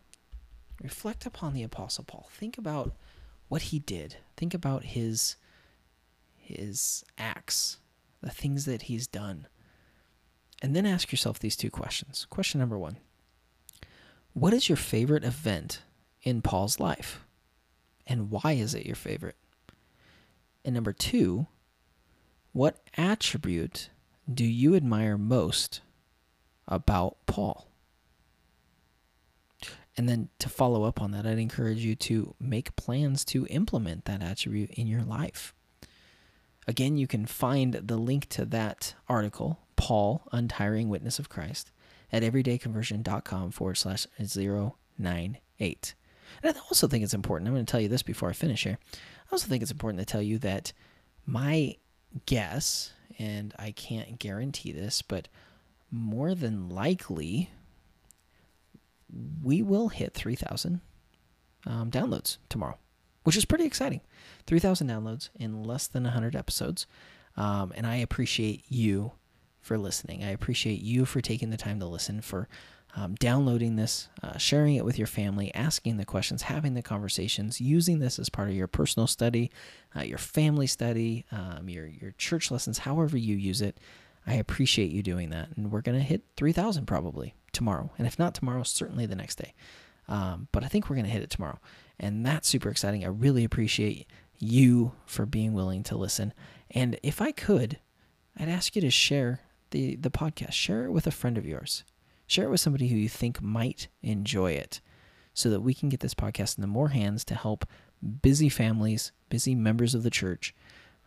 Reflect 0.81 1.25
upon 1.25 1.53
the 1.53 1.63
apostle 1.63 2.03
Paul. 2.03 2.29
Think 2.31 2.57
about 2.57 2.93
what 3.47 3.63
he 3.63 3.79
did. 3.79 4.17
Think 4.37 4.53
about 4.53 4.83
his 4.83 5.35
his 6.35 7.05
acts, 7.17 7.77
the 8.21 8.29
things 8.29 8.65
that 8.65 8.83
he's 8.83 9.07
done. 9.07 9.47
And 10.61 10.75
then 10.75 10.85
ask 10.85 11.11
yourself 11.11 11.39
these 11.39 11.55
two 11.55 11.69
questions. 11.69 12.25
Question 12.29 12.59
number 12.59 12.77
1. 12.77 12.97
what 14.33 14.53
is 14.53 14.67
your 14.69 14.75
favorite 14.75 15.23
event 15.23 15.81
in 16.23 16.41
Paul's 16.41 16.79
life? 16.79 17.25
And 18.07 18.31
why 18.31 18.53
is 18.53 18.73
it 18.73 18.85
your 18.85 18.95
favorite? 18.95 19.37
And 20.63 20.75
number 20.75 20.93
two, 20.93 21.47
what 22.53 22.77
attribute 22.97 23.89
do 24.31 24.45
you 24.45 24.75
admire 24.75 25.17
most 25.17 25.81
about 26.67 27.17
Paul? 27.25 27.67
And 29.97 30.07
then 30.07 30.29
to 30.39 30.49
follow 30.49 30.83
up 30.83 31.01
on 31.01 31.11
that, 31.11 31.25
I'd 31.25 31.39
encourage 31.39 31.79
you 31.79 31.95
to 31.95 32.33
make 32.39 32.75
plans 32.75 33.25
to 33.25 33.45
implement 33.47 34.05
that 34.05 34.21
attribute 34.21 34.71
in 34.71 34.87
your 34.87 35.03
life. 35.03 35.53
Again, 36.67 36.97
you 36.97 37.07
can 37.07 37.25
find 37.25 37.73
the 37.73 37.97
link 37.97 38.29
to 38.29 38.45
that 38.45 38.93
article, 39.09 39.59
Paul, 39.75 40.23
Untiring 40.31 40.89
Witness 40.89 41.19
of 41.19 41.27
Christ, 41.27 41.71
at 42.11 42.23
everydayconversion.com 42.23 43.51
forward 43.51 43.75
slash 43.75 44.07
098. 44.17 45.95
And 46.41 46.55
I 46.55 46.59
also 46.61 46.87
think 46.87 47.03
it's 47.03 47.13
important, 47.13 47.47
I'm 47.47 47.53
going 47.53 47.65
to 47.65 47.71
tell 47.71 47.81
you 47.81 47.87
this 47.87 48.03
before 48.03 48.29
I 48.29 48.33
finish 48.33 48.63
here. 48.63 48.77
I 48.93 49.31
also 49.31 49.47
think 49.47 49.61
it's 49.61 49.71
important 49.71 49.99
to 49.99 50.05
tell 50.05 50.21
you 50.21 50.37
that 50.39 50.73
my 51.25 51.75
guess, 52.25 52.93
and 53.19 53.53
I 53.57 53.71
can't 53.71 54.19
guarantee 54.19 54.71
this, 54.71 55.01
but 55.01 55.27
more 55.91 56.33
than 56.33 56.69
likely, 56.69 57.49
we 59.43 59.61
will 59.61 59.89
hit 59.89 60.13
3,000 60.13 60.81
um, 61.67 61.91
downloads 61.91 62.37
tomorrow, 62.49 62.77
which 63.23 63.37
is 63.37 63.45
pretty 63.45 63.65
exciting. 63.65 64.01
3,000 64.47 64.87
downloads 64.87 65.29
in 65.35 65.63
less 65.63 65.87
than 65.87 66.03
100 66.03 66.35
episodes. 66.35 66.87
Um, 67.37 67.71
and 67.75 67.85
I 67.85 67.97
appreciate 67.97 68.63
you 68.67 69.13
for 69.61 69.77
listening. 69.77 70.23
I 70.23 70.29
appreciate 70.29 70.81
you 70.81 71.05
for 71.05 71.21
taking 71.21 71.49
the 71.49 71.57
time 71.57 71.79
to 71.79 71.85
listen, 71.85 72.21
for 72.21 72.49
um, 72.95 73.15
downloading 73.15 73.75
this, 73.77 74.09
uh, 74.21 74.37
sharing 74.37 74.75
it 74.75 74.83
with 74.83 74.97
your 74.97 75.07
family, 75.07 75.53
asking 75.53 75.97
the 75.97 76.05
questions, 76.05 76.43
having 76.43 76.73
the 76.73 76.81
conversations, 76.81 77.61
using 77.61 77.99
this 77.99 78.19
as 78.19 78.29
part 78.29 78.49
of 78.49 78.55
your 78.55 78.67
personal 78.67 79.07
study, 79.07 79.49
uh, 79.95 80.01
your 80.01 80.17
family 80.17 80.67
study, 80.67 81.25
um, 81.31 81.69
your 81.69 81.87
your 81.87 82.11
church 82.11 82.51
lessons, 82.51 82.79
however 82.79 83.17
you 83.17 83.35
use 83.35 83.61
it. 83.61 83.79
I 84.27 84.35
appreciate 84.35 84.91
you 84.91 85.01
doing 85.01 85.29
that, 85.29 85.49
and 85.55 85.71
we're 85.71 85.81
gonna 85.81 86.01
hit 86.01 86.23
three 86.35 86.51
thousand 86.51 86.85
probably 86.85 87.33
tomorrow, 87.53 87.91
and 87.97 88.05
if 88.05 88.19
not 88.19 88.33
tomorrow, 88.33 88.63
certainly 88.63 89.05
the 89.05 89.15
next 89.15 89.37
day. 89.37 89.53
Um, 90.07 90.47
but 90.51 90.63
I 90.63 90.67
think 90.67 90.89
we're 90.89 90.97
gonna 90.97 91.07
hit 91.07 91.23
it 91.23 91.29
tomorrow, 91.29 91.59
and 91.99 92.25
that's 92.25 92.47
super 92.47 92.69
exciting. 92.69 93.03
I 93.05 93.07
really 93.07 93.43
appreciate 93.43 94.07
you 94.37 94.93
for 95.05 95.25
being 95.25 95.53
willing 95.53 95.83
to 95.83 95.95
listen, 95.97 96.33
and 96.69 96.99
if 97.03 97.21
I 97.21 97.31
could, 97.31 97.79
I'd 98.37 98.49
ask 98.49 98.75
you 98.75 98.81
to 98.81 98.91
share 98.91 99.39
the 99.71 99.95
the 99.95 100.11
podcast. 100.11 100.51
Share 100.51 100.85
it 100.85 100.91
with 100.91 101.07
a 101.07 101.11
friend 101.11 101.37
of 101.37 101.45
yours. 101.45 101.83
Share 102.31 102.45
it 102.45 102.49
with 102.49 102.61
somebody 102.61 102.87
who 102.87 102.95
you 102.95 103.09
think 103.09 103.41
might 103.41 103.89
enjoy 104.01 104.53
it 104.53 104.79
so 105.33 105.49
that 105.49 105.59
we 105.59 105.73
can 105.73 105.89
get 105.89 105.99
this 105.99 106.13
podcast 106.13 106.57
into 106.57 106.65
more 106.65 106.87
hands 106.87 107.25
to 107.25 107.35
help 107.35 107.65
busy 108.21 108.47
families, 108.47 109.11
busy 109.27 109.53
members 109.53 109.93
of 109.93 110.03
the 110.03 110.09
church 110.09 110.55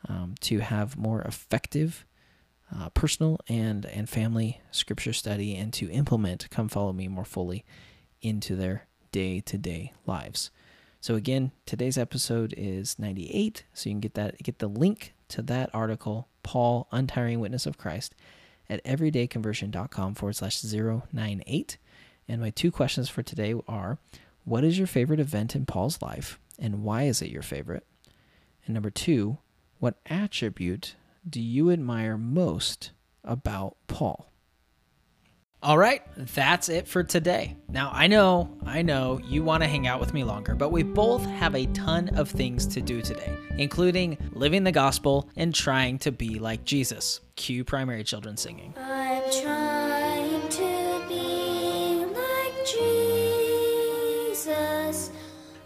um, 0.06 0.34
to 0.42 0.58
have 0.58 0.98
more 0.98 1.22
effective 1.22 2.04
uh, 2.76 2.90
personal 2.90 3.40
and, 3.48 3.86
and 3.86 4.10
family 4.10 4.60
scripture 4.70 5.14
study 5.14 5.56
and 5.56 5.72
to 5.72 5.90
implement 5.90 6.50
Come 6.50 6.68
Follow 6.68 6.92
Me 6.92 7.08
more 7.08 7.24
fully 7.24 7.64
into 8.20 8.54
their 8.54 8.86
day 9.10 9.40
to 9.40 9.56
day 9.56 9.94
lives. 10.04 10.50
So 11.00 11.14
again, 11.14 11.52
today's 11.64 11.96
episode 11.96 12.52
is 12.54 12.98
98, 12.98 13.64
so 13.72 13.88
you 13.88 13.94
can 13.94 14.00
get 14.00 14.12
that 14.12 14.42
get 14.42 14.58
the 14.58 14.68
link 14.68 15.14
to 15.28 15.40
that 15.40 15.70
article, 15.72 16.28
Paul, 16.42 16.86
Untiring 16.92 17.40
Witness 17.40 17.64
of 17.64 17.78
Christ, 17.78 18.14
at 18.68 18.84
everydayconversion.com 18.84 20.14
forward 20.14 20.36
slash 20.36 20.62
098. 20.62 21.78
And 22.28 22.40
my 22.40 22.50
two 22.50 22.70
questions 22.70 23.08
for 23.08 23.22
today 23.22 23.54
are 23.68 23.98
What 24.44 24.64
is 24.64 24.78
your 24.78 24.86
favorite 24.86 25.20
event 25.20 25.54
in 25.54 25.66
Paul's 25.66 26.00
life, 26.00 26.38
and 26.58 26.82
why 26.82 27.04
is 27.04 27.20
it 27.22 27.30
your 27.30 27.42
favorite? 27.42 27.86
And 28.64 28.74
number 28.74 28.90
two, 28.90 29.38
what 29.78 29.96
attribute 30.06 30.94
do 31.28 31.40
you 31.40 31.70
admire 31.70 32.16
most 32.16 32.92
about 33.22 33.76
Paul? 33.86 34.30
All 35.64 35.78
right, 35.78 36.02
that's 36.14 36.68
it 36.68 36.86
for 36.86 37.02
today. 37.02 37.56
Now, 37.70 37.90
I 37.90 38.06
know, 38.06 38.54
I 38.66 38.82
know 38.82 39.18
you 39.26 39.42
want 39.42 39.62
to 39.62 39.66
hang 39.66 39.86
out 39.86 39.98
with 39.98 40.12
me 40.12 40.22
longer, 40.22 40.54
but 40.54 40.70
we 40.70 40.82
both 40.82 41.24
have 41.24 41.54
a 41.54 41.64
ton 41.68 42.10
of 42.18 42.28
things 42.28 42.66
to 42.66 42.82
do 42.82 43.00
today, 43.00 43.34
including 43.56 44.18
living 44.34 44.64
the 44.64 44.72
gospel 44.72 45.30
and 45.36 45.54
trying 45.54 45.98
to 46.00 46.12
be 46.12 46.38
like 46.38 46.66
Jesus. 46.66 47.20
Cue 47.36 47.64
primary 47.64 48.04
children 48.04 48.36
singing. 48.36 48.74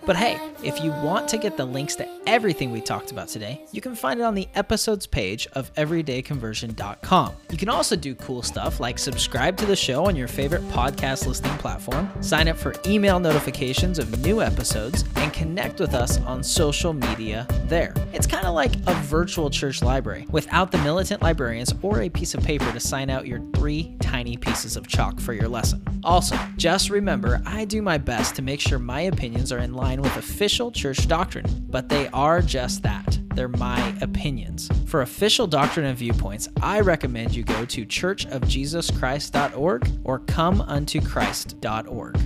But 0.09 0.17
hey, 0.17 0.41
if 0.65 0.83
you 0.83 0.91
want 0.91 1.29
to 1.29 1.37
get 1.37 1.59
the 1.59 1.67
links 1.67 1.95
to 1.97 2.09
everything 2.27 2.71
we 2.71 2.81
talked 2.81 3.11
about 3.11 3.29
today, 3.29 3.63
you 3.73 3.83
can 3.83 3.95
find 3.95 4.19
it 4.21 4.23
on 4.23 4.35
the 4.35 4.49
episodes 4.55 5.07
page 5.07 5.47
of 5.53 5.71
everydayconversion.com. 5.75 7.33
You 7.51 7.59
can 7.59 7.69
also 7.69 7.95
do 7.95 8.15
cool 8.15 8.41
stuff 8.41 8.81
like 8.81 8.99
subscribe 8.99 9.59
to 9.59 9.67
the 9.67 9.77
show 9.77 10.07
on 10.07 10.17
your 10.17 10.27
favorite 10.27 10.67
podcast 10.71 11.27
listening 11.27 11.57
platform, 11.59 12.11
sign 12.23 12.49
up 12.49 12.57
for 12.57 12.75
email 12.87 13.21
notifications 13.21 13.99
of 13.99 14.19
new 14.23 14.41
episodes, 14.41 15.05
and 15.17 15.31
connect 15.35 15.79
with 15.79 15.95
us 15.95 16.19
on 16.23 16.43
social 16.43 16.95
media 16.95 17.47
there. 17.67 17.93
It's 18.15 18.27
kind 18.27 18.47
of 18.47 18.55
like 18.55 18.77
a 18.87 18.95
virtual 19.03 19.51
church 19.51 19.83
library 19.83 20.27
without 20.31 20.73
the 20.73 20.79
militant 20.79 21.21
librarians 21.21 21.75
or 21.83 22.01
a 22.01 22.09
piece 22.09 22.33
of 22.33 22.43
paper 22.43 22.73
to 22.73 22.81
sign 22.81 23.11
out 23.11 23.27
your 23.27 23.43
three 23.55 23.95
tiny 24.01 24.39
pieces 24.39 24.75
of 24.75 24.89
chalk 24.89 25.21
for 25.21 25.35
your 25.35 25.49
lesson. 25.49 25.85
Also, 26.03 26.39
just 26.57 26.89
remember 26.89 27.43
I 27.45 27.67
do 27.67 27.83
my 27.83 27.99
best 27.99 28.35
to 28.37 28.43
make 28.43 28.61
sure 28.61 28.79
my 28.79 29.03
opinions 29.03 29.53
are 29.53 29.59
in 29.59 29.75
line 29.75 29.98
with 30.01 30.17
official 30.17 30.71
church 30.71 31.09
doctrine, 31.09 31.67
but 31.69 31.89
they 31.89 32.07
are 32.09 32.41
just 32.41 32.83
that. 32.83 33.19
They're 33.35 33.49
my 33.49 33.95
opinions. 34.01 34.69
For 34.87 35.03
official 35.03 35.47
doctrine 35.47 35.87
and 35.87 35.97
viewpoints, 35.97 36.49
I 36.61 36.81
recommend 36.81 37.35
you 37.35 37.45
go 37.45 37.65
to 37.65 37.87
churchofjesuschrist.org 37.87 39.91
or 40.05 40.21
comeunto 40.21 41.07
christ.org. 41.07 42.19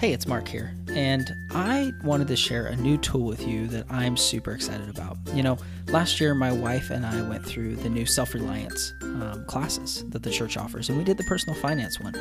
Hey, 0.00 0.14
it's 0.14 0.26
Mark 0.26 0.48
here, 0.48 0.74
and 0.90 1.34
I 1.50 1.92
wanted 2.02 2.28
to 2.28 2.36
share 2.36 2.66
a 2.66 2.76
new 2.76 2.96
tool 2.98 3.24
with 3.24 3.46
you 3.46 3.66
that 3.68 3.86
I'm 3.90 4.16
super 4.16 4.52
excited 4.52 4.88
about. 4.88 5.16
You 5.34 5.42
know, 5.42 5.58
last 5.88 6.20
year 6.20 6.34
my 6.34 6.52
wife 6.52 6.90
and 6.90 7.06
I 7.06 7.22
went 7.22 7.44
through 7.46 7.76
the 7.76 7.88
new 7.88 8.06
self 8.06 8.34
reliance 8.34 8.92
um, 9.02 9.44
classes 9.46 10.04
that 10.08 10.22
the 10.22 10.30
church 10.30 10.56
offers, 10.56 10.88
and 10.88 10.98
we 10.98 11.04
did 11.04 11.16
the 11.16 11.24
personal 11.24 11.58
finance 11.60 12.00
one. 12.00 12.14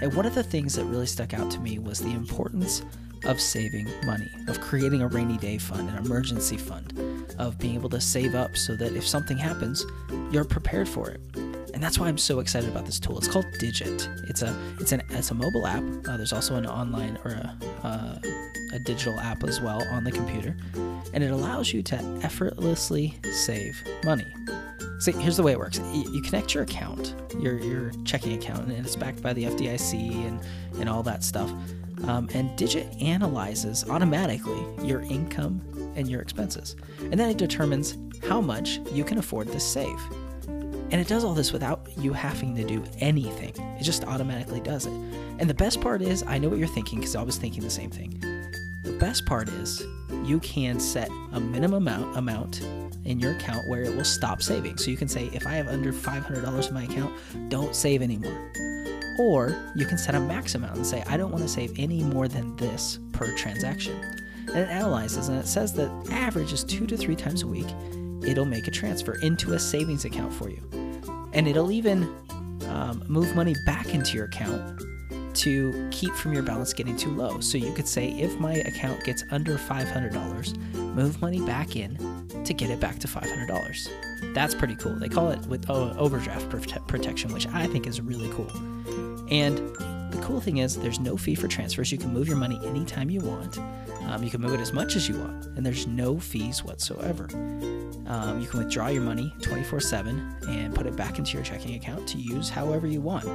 And 0.00 0.12
one 0.14 0.26
of 0.26 0.34
the 0.34 0.42
things 0.42 0.74
that 0.74 0.84
really 0.84 1.06
stuck 1.06 1.34
out 1.34 1.50
to 1.52 1.60
me 1.60 1.78
was 1.78 2.00
the 2.00 2.10
importance 2.10 2.82
of 3.24 3.40
saving 3.40 3.88
money, 4.04 4.28
of 4.48 4.60
creating 4.60 5.02
a 5.02 5.08
rainy 5.08 5.38
day 5.38 5.58
fund, 5.58 5.88
an 5.88 5.96
emergency 5.96 6.56
fund, 6.56 6.92
of 7.38 7.58
being 7.58 7.74
able 7.74 7.88
to 7.90 8.00
save 8.00 8.34
up 8.34 8.56
so 8.56 8.76
that 8.76 8.94
if 8.94 9.06
something 9.06 9.36
happens, 9.36 9.84
you're 10.30 10.44
prepared 10.44 10.88
for 10.88 11.10
it 11.10 11.20
and 11.74 11.82
that's 11.82 11.98
why 11.98 12.06
I'm 12.06 12.16
so 12.16 12.38
excited 12.38 12.70
about 12.70 12.86
this 12.86 13.00
tool. 13.00 13.18
It's 13.18 13.26
called 13.26 13.46
Digit. 13.58 14.08
It's 14.28 14.42
a 14.42 14.56
it's 14.80 14.92
an 14.92 15.02
it's 15.10 15.32
a 15.32 15.34
mobile 15.34 15.66
app. 15.66 15.82
Uh, 16.08 16.16
there's 16.16 16.32
also 16.32 16.54
an 16.54 16.66
online 16.66 17.18
or 17.24 17.32
a, 17.32 17.58
uh, 17.82 18.18
a 18.72 18.78
digital 18.78 19.18
app 19.18 19.42
as 19.42 19.60
well 19.60 19.86
on 19.88 20.04
the 20.04 20.12
computer, 20.12 20.56
and 21.12 21.24
it 21.24 21.30
allows 21.30 21.72
you 21.72 21.82
to 21.82 21.96
effortlessly 22.22 23.14
save 23.32 23.82
money. 24.04 24.26
See, 25.00 25.12
here's 25.12 25.36
the 25.36 25.42
way 25.42 25.52
it 25.52 25.58
works. 25.58 25.80
You 25.92 26.22
connect 26.22 26.54
your 26.54 26.62
account, 26.62 27.14
your 27.40 27.58
your 27.58 27.90
checking 28.04 28.34
account, 28.34 28.70
and 28.70 28.86
it's 28.86 28.96
backed 28.96 29.20
by 29.20 29.32
the 29.32 29.44
FDIC 29.44 29.94
and 30.26 30.40
and 30.78 30.88
all 30.88 31.02
that 31.02 31.24
stuff. 31.24 31.52
Um, 32.04 32.28
and 32.34 32.56
Digit 32.56 32.86
analyzes 33.02 33.88
automatically 33.88 34.64
your 34.86 35.00
income 35.00 35.60
and 35.96 36.08
your 36.08 36.20
expenses, 36.20 36.76
and 37.00 37.18
then 37.18 37.30
it 37.30 37.36
determines 37.36 37.98
how 38.28 38.40
much 38.40 38.78
you 38.92 39.02
can 39.02 39.18
afford 39.18 39.50
to 39.50 39.58
save. 39.58 39.98
And 40.90 41.00
it 41.00 41.08
does 41.08 41.24
all 41.24 41.34
this 41.34 41.52
without 41.52 41.88
you 41.96 42.12
having 42.12 42.54
to 42.56 42.64
do 42.64 42.84
anything. 43.00 43.54
It 43.78 43.82
just 43.82 44.04
automatically 44.04 44.60
does 44.60 44.86
it. 44.86 44.92
And 45.38 45.50
the 45.50 45.54
best 45.54 45.80
part 45.80 46.02
is, 46.02 46.22
I 46.22 46.38
know 46.38 46.48
what 46.48 46.58
you're 46.58 46.68
thinking 46.68 47.00
because 47.00 47.16
I 47.16 47.22
was 47.22 47.36
thinking 47.36 47.62
the 47.62 47.70
same 47.70 47.90
thing. 47.90 48.20
The 48.84 48.96
best 49.00 49.26
part 49.26 49.48
is, 49.48 49.82
you 50.24 50.38
can 50.40 50.78
set 50.78 51.08
a 51.32 51.40
minimum 51.40 51.86
amount, 51.86 52.16
amount 52.16 52.62
in 53.04 53.18
your 53.18 53.32
account 53.32 53.68
where 53.68 53.82
it 53.82 53.94
will 53.94 54.04
stop 54.04 54.42
saving. 54.42 54.78
So 54.78 54.90
you 54.90 54.96
can 54.96 55.08
say, 55.08 55.30
if 55.32 55.46
I 55.46 55.54
have 55.54 55.68
under 55.68 55.92
$500 55.92 56.68
in 56.68 56.74
my 56.74 56.84
account, 56.84 57.12
don't 57.50 57.74
save 57.74 58.02
anymore. 58.02 58.50
Or 59.18 59.72
you 59.74 59.86
can 59.86 59.98
set 59.98 60.14
a 60.14 60.20
max 60.20 60.54
amount 60.54 60.76
and 60.76 60.86
say, 60.86 61.02
I 61.06 61.16
don't 61.16 61.30
want 61.30 61.42
to 61.42 61.48
save 61.48 61.78
any 61.78 62.02
more 62.02 62.28
than 62.28 62.56
this 62.56 62.98
per 63.12 63.34
transaction. 63.36 63.96
And 64.48 64.58
it 64.58 64.68
analyzes 64.68 65.28
and 65.28 65.38
it 65.38 65.46
says 65.46 65.72
that 65.74 65.90
average 66.10 66.52
is 66.52 66.64
two 66.64 66.86
to 66.86 66.96
three 66.96 67.16
times 67.16 67.42
a 67.42 67.46
week. 67.46 67.66
It'll 68.26 68.44
make 68.44 68.68
a 68.68 68.70
transfer 68.70 69.14
into 69.16 69.52
a 69.52 69.58
savings 69.58 70.04
account 70.04 70.32
for 70.32 70.50
you 70.50 70.60
and 71.34 71.48
it'll 71.48 71.72
even 71.72 72.04
um, 72.68 73.04
move 73.08 73.34
money 73.36 73.54
back 73.66 73.92
into 73.92 74.16
your 74.16 74.24
account 74.26 74.80
to 75.34 75.88
keep 75.90 76.14
from 76.14 76.32
your 76.32 76.44
balance 76.44 76.72
getting 76.72 76.96
too 76.96 77.10
low. 77.10 77.40
So 77.40 77.58
you 77.58 77.72
could 77.74 77.88
say, 77.88 78.08
if 78.10 78.38
my 78.38 78.54
account 78.54 79.02
gets 79.04 79.24
under 79.32 79.58
$500, 79.58 80.56
move 80.94 81.20
money 81.20 81.40
back 81.40 81.74
in 81.74 81.96
to 82.44 82.54
get 82.54 82.70
it 82.70 82.78
back 82.78 83.00
to 83.00 83.08
$500. 83.08 84.32
That's 84.32 84.54
pretty 84.54 84.76
cool. 84.76 84.94
They 84.94 85.08
call 85.08 85.30
it 85.30 85.40
with 85.46 85.68
oh, 85.68 85.92
overdraft 85.98 86.48
protection, 86.86 87.32
which 87.32 87.48
I 87.48 87.66
think 87.66 87.86
is 87.88 88.00
really 88.00 88.30
cool. 88.30 88.50
And 89.28 89.58
the 90.14 90.22
cool 90.22 90.40
thing 90.40 90.58
is, 90.58 90.76
there's 90.76 91.00
no 91.00 91.16
fee 91.16 91.34
for 91.34 91.48
transfers. 91.48 91.90
You 91.90 91.98
can 91.98 92.12
move 92.12 92.28
your 92.28 92.36
money 92.36 92.60
anytime 92.64 93.10
you 93.10 93.20
want. 93.20 93.58
Um, 94.08 94.22
you 94.22 94.30
can 94.30 94.40
move 94.40 94.54
it 94.54 94.60
as 94.60 94.72
much 94.72 94.96
as 94.96 95.08
you 95.08 95.18
want, 95.18 95.46
and 95.56 95.64
there's 95.64 95.86
no 95.86 96.18
fees 96.20 96.62
whatsoever. 96.62 97.28
Um, 98.06 98.40
you 98.40 98.46
can 98.46 98.60
withdraw 98.60 98.88
your 98.88 99.02
money 99.02 99.32
24 99.42 99.80
7 99.80 100.36
and 100.48 100.74
put 100.74 100.86
it 100.86 100.94
back 100.94 101.18
into 101.18 101.32
your 101.32 101.42
checking 101.42 101.74
account 101.74 102.06
to 102.08 102.18
use 102.18 102.48
however 102.50 102.86
you 102.86 103.00
want. 103.00 103.26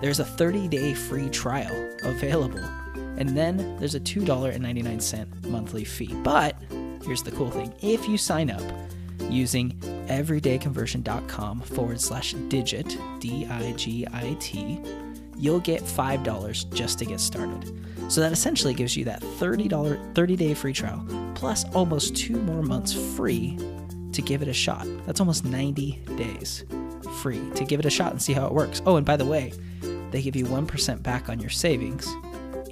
There's 0.00 0.20
a 0.20 0.24
30 0.24 0.68
day 0.68 0.92
free 0.92 1.28
trial 1.30 1.72
available, 2.02 2.64
and 3.16 3.36
then 3.36 3.76
there's 3.78 3.94
a 3.94 4.00
$2.99 4.00 5.46
monthly 5.46 5.84
fee. 5.84 6.12
But 6.22 6.56
here's 7.04 7.22
the 7.22 7.32
cool 7.32 7.50
thing 7.50 7.72
if 7.80 8.08
you 8.08 8.18
sign 8.18 8.50
up 8.50 8.62
using 9.30 9.78
everydayconversion.com 10.08 11.60
forward 11.60 12.00
slash 12.00 12.34
digit, 12.48 12.98
D 13.20 13.46
I 13.46 13.72
G 13.72 14.06
I 14.12 14.36
T, 14.40 14.80
you'll 15.36 15.60
get 15.60 15.82
$5 15.82 16.72
just 16.74 16.98
to 16.98 17.04
get 17.04 17.20
started. 17.20 17.72
So 18.08 18.20
that 18.20 18.32
essentially 18.32 18.74
gives 18.74 18.96
you 18.96 19.04
that 19.06 19.20
$30 19.22 20.14
30 20.14 20.36
day 20.36 20.54
free 20.54 20.72
trial 20.72 21.04
plus 21.34 21.64
almost 21.74 22.16
two 22.16 22.36
more 22.36 22.62
months 22.62 22.92
free 23.16 23.58
to 24.12 24.22
give 24.22 24.42
it 24.42 24.48
a 24.48 24.52
shot. 24.52 24.86
That's 25.06 25.20
almost 25.20 25.44
90 25.44 26.02
days 26.16 26.64
free 27.20 27.40
to 27.54 27.64
give 27.64 27.80
it 27.80 27.86
a 27.86 27.90
shot 27.90 28.12
and 28.12 28.20
see 28.20 28.32
how 28.32 28.46
it 28.46 28.52
works. 28.52 28.82
Oh, 28.86 28.96
and 28.96 29.06
by 29.06 29.16
the 29.16 29.24
way, 29.24 29.52
they 30.10 30.22
give 30.22 30.36
you 30.36 30.44
1% 30.46 31.02
back 31.02 31.28
on 31.28 31.40
your 31.40 31.50
savings 31.50 32.06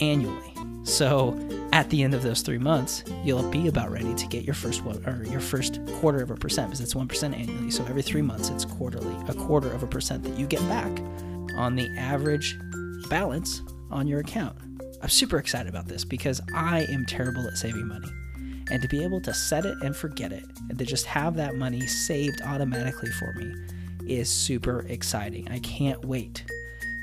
annually. 0.00 0.54
So 0.84 1.38
at 1.72 1.88
the 1.90 2.02
end 2.02 2.14
of 2.14 2.22
those 2.22 2.42
three 2.42 2.58
months, 2.58 3.04
you'll 3.24 3.48
be 3.50 3.68
about 3.68 3.90
ready 3.90 4.14
to 4.14 4.26
get 4.26 4.44
your 4.44 4.54
first 4.54 4.84
one 4.84 5.04
or 5.06 5.24
your 5.24 5.40
first 5.40 5.80
quarter 5.94 6.22
of 6.22 6.30
a 6.30 6.34
percent 6.34 6.68
because 6.68 6.80
it's 6.80 6.94
1% 6.94 7.38
annually. 7.38 7.70
So 7.70 7.84
every 7.84 8.02
three 8.02 8.22
months, 8.22 8.48
it's 8.48 8.64
quarterly, 8.64 9.16
a 9.28 9.34
quarter 9.34 9.70
of 9.72 9.82
a 9.82 9.86
percent 9.86 10.22
that 10.24 10.38
you 10.38 10.46
get 10.46 10.60
back 10.68 10.90
on 11.56 11.74
the 11.74 11.88
average 11.96 12.58
balance 13.08 13.62
on 13.90 14.06
your 14.06 14.20
account. 14.20 14.56
I'm 15.02 15.08
super 15.08 15.38
excited 15.38 15.68
about 15.68 15.86
this 15.86 16.04
because 16.04 16.40
I 16.54 16.86
am 16.90 17.06
terrible 17.06 17.46
at 17.46 17.56
saving 17.56 17.86
money. 17.86 18.08
And 18.70 18.80
to 18.82 18.88
be 18.88 19.02
able 19.02 19.20
to 19.22 19.34
set 19.34 19.66
it 19.66 19.76
and 19.82 19.96
forget 19.96 20.32
it, 20.32 20.44
and 20.68 20.78
to 20.78 20.84
just 20.84 21.06
have 21.06 21.34
that 21.36 21.56
money 21.56 21.86
saved 21.86 22.40
automatically 22.42 23.10
for 23.10 23.32
me 23.34 23.52
is 24.06 24.28
super 24.28 24.80
exciting. 24.88 25.48
I 25.50 25.58
can't 25.60 26.04
wait 26.04 26.44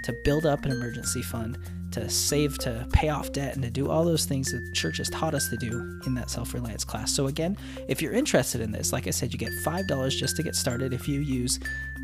to 0.04 0.16
build 0.24 0.46
up 0.46 0.64
an 0.64 0.72
emergency 0.72 1.22
fund, 1.22 1.58
to 1.92 2.10
save, 2.10 2.58
to 2.60 2.88
pay 2.94 3.10
off 3.10 3.34
debt, 3.34 3.56
and 3.56 3.64
to 3.64 3.70
do 3.70 3.90
all 3.90 4.06
those 4.06 4.26
things 4.26 4.52
that 4.52 4.74
church 4.74 4.98
has 4.98 5.10
taught 5.10 5.34
us 5.34 5.50
to 5.50 5.58
do 5.58 6.00
in 6.06 6.14
that 6.16 6.30
self 6.30 6.54
reliance 6.54 6.86
class. 6.86 7.12
So, 7.12 7.28
again, 7.28 7.58
if 7.90 8.02
you're 8.02 8.14
interested 8.14 8.62
in 8.62 8.72
this, 8.72 8.94
like 8.94 9.08
I 9.08 9.12
said, 9.12 9.34
you 9.34 9.40
get 9.40 9.52
$5 9.66 10.10
just 10.12 10.38
to 10.38 10.44
get 10.44 10.56
started 10.56 10.94
if 10.94 11.08
you 11.08 11.20
use 11.20 11.60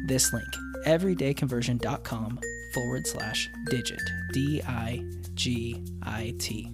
this 0.05 0.33
link 0.33 0.53
everydayconversion.com 0.85 2.39
forward 2.73 3.07
slash 3.07 3.49
digit, 3.69 4.01
D 4.31 4.61
I 4.67 5.03
G 5.35 5.83
I 6.03 6.33
T. 6.39 6.71